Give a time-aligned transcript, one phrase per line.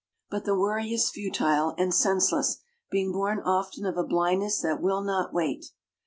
[0.31, 2.57] But the worry is futile and senseless,
[2.89, 5.73] being born often of a blindness that will not wait.